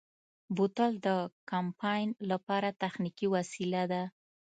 [0.55, 1.07] بوتل د
[1.49, 4.03] کمپاین لپاره تخنیکي وسیله ده.